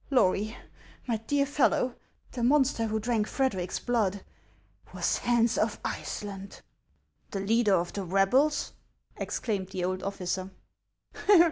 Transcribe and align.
Lory, 0.09 0.57
my 1.05 1.17
dear 1.17 1.45
fellow, 1.45 1.93
the 2.31 2.41
monster 2.41 2.87
who 2.87 2.99
drank 2.99 3.27
Fred 3.27 3.53
eric's 3.53 3.77
blood 3.77 4.23
was 4.95 5.19
Hans 5.19 5.59
of 5.59 5.79
Iceland."" 5.85 6.63
The 7.33 7.39
leader 7.39 7.75
of 7.75 7.93
the 7.93 8.03
rebels!" 8.03 8.73
exclaimed 9.25 9.67
the 9.69 9.83
old 9.85 10.01
officer. 10.01 10.49